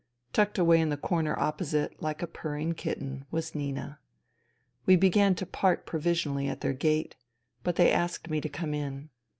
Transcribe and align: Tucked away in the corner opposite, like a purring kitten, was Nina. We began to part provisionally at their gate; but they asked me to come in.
Tucked 0.33 0.57
away 0.57 0.81
in 0.81 0.89
the 0.89 0.97
corner 0.97 1.37
opposite, 1.37 2.01
like 2.01 2.23
a 2.23 2.27
purring 2.27 2.73
kitten, 2.73 3.25
was 3.29 3.53
Nina. 3.53 3.99
We 4.87 4.95
began 4.95 5.35
to 5.35 5.45
part 5.45 5.85
provisionally 5.85 6.47
at 6.47 6.61
their 6.61 6.73
gate; 6.73 7.15
but 7.61 7.75
they 7.75 7.91
asked 7.91 8.27
me 8.27 8.41
to 8.41 8.49
come 8.49 8.73
in. 8.73 9.11